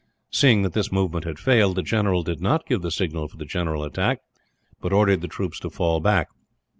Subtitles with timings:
[0.31, 3.45] Seeing that this movement had failed, the general did not give the signal for the
[3.45, 4.21] general attack,
[4.79, 6.29] but ordered the troops to fall back.